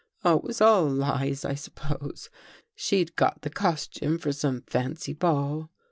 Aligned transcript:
Oh, 0.25 0.37
it 0.39 0.43
was 0.43 0.61
all 0.61 0.87
lies, 0.89 1.45
I 1.45 1.53
sup 1.53 1.75
pose. 1.75 2.31
She'd 2.73 3.15
got 3.15 3.43
the 3.43 3.51
costume 3.51 4.17
for 4.17 4.31
some 4.31 4.63
fancy 4.63 5.13
ball. 5.13 5.69